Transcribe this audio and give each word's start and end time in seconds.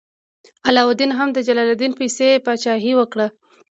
علاوالدین 0.67 1.11
هم 1.19 1.29
د 1.33 1.37
جلال 1.47 1.69
الدین 1.71 1.91
پسې 1.99 2.29
پاچاهي 2.45 2.91
وکړه. 2.95 3.27